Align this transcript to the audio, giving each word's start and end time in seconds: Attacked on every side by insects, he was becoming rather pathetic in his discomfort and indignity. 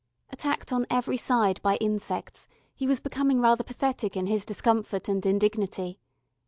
Attacked 0.31 0.73
on 0.73 0.87
every 0.89 1.15
side 1.15 1.61
by 1.61 1.75
insects, 1.75 2.47
he 2.73 2.87
was 2.87 2.99
becoming 2.99 3.39
rather 3.39 3.63
pathetic 3.63 4.17
in 4.17 4.25
his 4.25 4.43
discomfort 4.45 5.07
and 5.07 5.23
indignity. 5.27 5.99